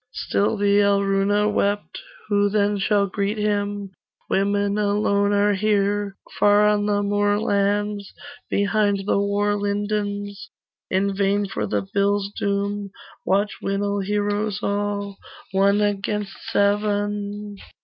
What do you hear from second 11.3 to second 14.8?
for the bill's doom Watch Winil heroes